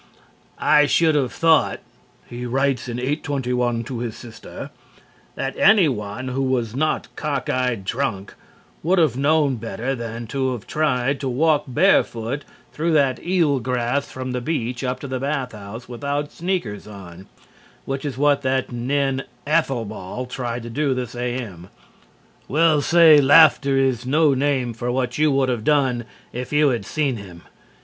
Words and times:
"I 0.57 0.87
should 0.87 1.15
of 1.15 1.31
thought," 1.31 1.79
he 2.27 2.47
writes 2.47 2.89
in 2.89 2.97
821 2.97 3.83
to 3.83 3.99
his 3.99 4.15
sister, 4.17 4.71
"that 5.35 5.55
anyone 5.57 6.29
who 6.29 6.41
was 6.41 6.75
not 6.75 7.15
cock 7.15 7.51
ide 7.51 7.85
drunk 7.85 8.33
would 8.81 8.97
have 8.97 9.15
known 9.15 9.57
better 9.57 9.93
than 9.93 10.25
to 10.25 10.53
of 10.53 10.65
tried 10.65 11.19
to 11.19 11.29
walk 11.29 11.65
bear 11.67 12.03
foot 12.03 12.45
through 12.73 12.93
that 12.93 13.23
eel 13.23 13.59
grass 13.59 14.09
from 14.09 14.31
the 14.31 14.41
beech 14.41 14.83
up 14.83 14.99
to 15.01 15.07
the 15.07 15.19
bath 15.19 15.51
house 15.51 15.87
without 15.87 16.31
sneekers 16.31 16.87
on, 16.87 17.27
which 17.85 18.03
is 18.03 18.17
what 18.17 18.41
that 18.41 18.69
ninn 18.71 19.23
Aethelbald 19.45 20.31
tryed 20.31 20.63
to 20.63 20.69
do 20.71 20.95
this 20.95 21.13
AM. 21.15 21.69
Well 22.47 22.81
say 22.81 23.19
laffter 23.21 23.77
is 23.77 24.07
no 24.07 24.33
name 24.33 24.73
for 24.73 24.91
what 24.91 25.19
you 25.19 25.31
would 25.33 25.51
of 25.51 25.63
done 25.63 26.05
if 26.33 26.51
you 26.51 26.69
had 26.69 26.87
seen 26.87 27.17
him. 27.17 27.43